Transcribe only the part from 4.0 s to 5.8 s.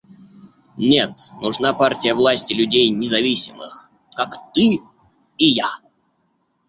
как ты и я.